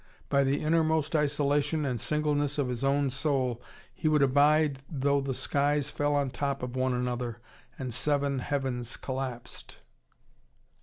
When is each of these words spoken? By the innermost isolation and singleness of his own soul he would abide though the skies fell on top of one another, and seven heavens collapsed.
By 0.29 0.43
the 0.43 0.61
innermost 0.63 1.15
isolation 1.15 1.85
and 1.85 2.01
singleness 2.01 2.57
of 2.57 2.69
his 2.69 2.83
own 2.83 3.11
soul 3.11 3.61
he 3.93 4.07
would 4.07 4.23
abide 4.23 4.81
though 4.89 5.21
the 5.21 5.35
skies 5.35 5.91
fell 5.91 6.15
on 6.15 6.31
top 6.31 6.63
of 6.63 6.75
one 6.75 6.95
another, 6.95 7.37
and 7.77 7.93
seven 7.93 8.39
heavens 8.39 8.97
collapsed. 8.97 9.77